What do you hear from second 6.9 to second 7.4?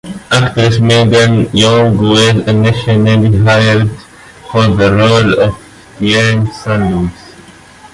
Luis.